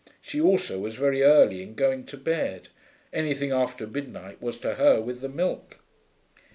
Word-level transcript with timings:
She 0.19 0.41
also 0.41 0.79
was 0.79 0.95
very 0.95 1.21
early 1.21 1.61
in 1.61 1.75
going 1.75 2.05
to 2.07 2.17
bed: 2.17 2.69
anything 3.13 3.51
after 3.51 3.85
midnight 3.85 4.41
was 4.41 4.57
to 4.61 4.73
her 4.73 4.99
with 4.99 5.21
the 5.21 5.29
milk. 5.29 5.77